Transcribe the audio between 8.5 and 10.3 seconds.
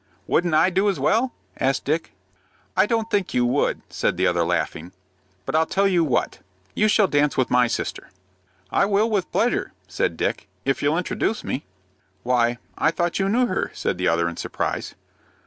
"I will, with pleasure," said